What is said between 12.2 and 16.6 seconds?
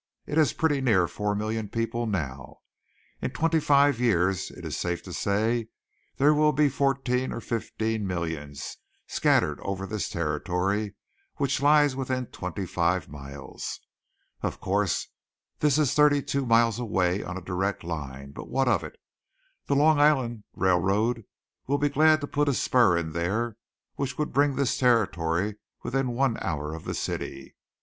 twenty five miles. Of course, this is thirty two